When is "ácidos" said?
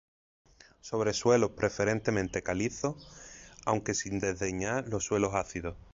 5.35-5.77